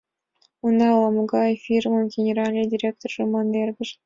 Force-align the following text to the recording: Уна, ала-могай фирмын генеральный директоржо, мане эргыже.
Уна, 0.65 0.87
ала-могай 0.95 1.51
фирмын 1.65 2.05
генеральный 2.15 2.69
директоржо, 2.73 3.23
мане 3.33 3.57
эргыже. 3.63 3.95